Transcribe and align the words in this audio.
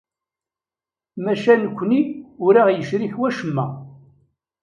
Maca 1.23 1.53
nekkni 1.55 2.01
ur 2.45 2.55
aɣ-yecrik 2.61 3.13
wacemma. 3.19 3.65